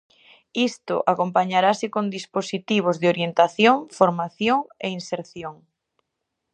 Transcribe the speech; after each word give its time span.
Isto 0.69 0.95
acompañarase 1.13 1.85
con 1.95 2.05
dispositivos 2.17 2.95
de 3.01 3.07
orientación, 3.13 3.77
formación 3.99 4.59
e 4.85 4.87
inserción. 4.97 5.55